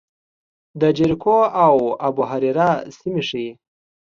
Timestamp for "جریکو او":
0.97-1.75